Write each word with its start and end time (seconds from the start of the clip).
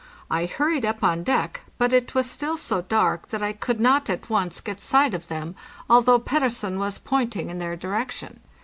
I 0.31 0.47
hurried 0.47 0.83
up 0.83 1.03
on 1.03 1.23
deck, 1.23 1.61
but 1.77 1.93
it 1.93 2.15
was 2.15 2.27
still 2.27 2.57
so 2.57 2.81
dark 2.81 3.27
that 3.29 3.43
I 3.43 3.53
could 3.53 3.79
not 3.79 4.09
at 4.09 4.31
once 4.31 4.59
get 4.59 4.81
sight 4.81 5.13
of 5.13 5.27
them, 5.27 5.53
676 5.89 5.89
APPENDIX 5.91 5.91
although 5.91 6.23
Pettersen 6.23 6.79
was 6.79 6.97
pointing 6.97 7.51
in 7.51 7.59
their 7.59 7.75
direction. 7.77 8.39